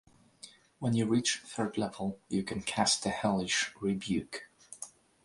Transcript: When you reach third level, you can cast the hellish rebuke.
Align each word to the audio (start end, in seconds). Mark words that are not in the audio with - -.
When 0.79 0.95
you 0.95 1.05
reach 1.05 1.41
third 1.45 1.77
level, 1.77 2.17
you 2.27 2.41
can 2.41 2.63
cast 2.63 3.03
the 3.03 3.11
hellish 3.11 3.71
rebuke. 3.79 4.47